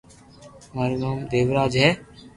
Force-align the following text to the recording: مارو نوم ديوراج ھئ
مارو 0.73 0.95
نوم 1.01 1.17
ديوراج 1.31 1.73
ھئ 1.81 1.89